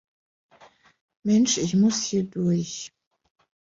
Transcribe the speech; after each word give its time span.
Mensch, 1.23 1.59
ich 1.59 1.75
muss 1.75 2.01
hier 2.05 2.23
durch! 2.23 2.91